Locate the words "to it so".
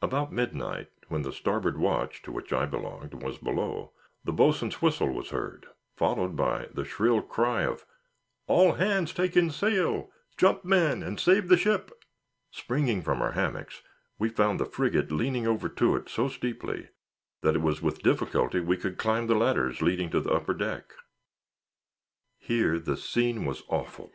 15.68-16.26